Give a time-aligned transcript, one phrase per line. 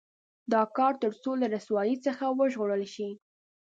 [0.51, 3.09] دا کار تر څو له رسوایۍ څخه وژغورل شي.